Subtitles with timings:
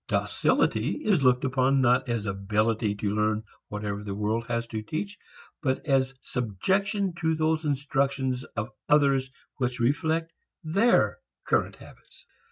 [0.07, 5.15] Docility is looked upon not as ability to learn whatever the world has to teach,
[5.61, 10.33] but as subjection to those instructions of others which reflect
[10.63, 12.25] their current habits.